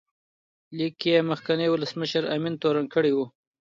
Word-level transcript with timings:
لیک 0.77 0.93
کې 1.01 1.09
یې 1.15 1.27
مخکینی 1.29 1.67
ولسمشر 1.69 2.23
امین 2.35 2.53
تورن 2.61 2.85
کړی 2.93 3.11
و. 3.15 3.19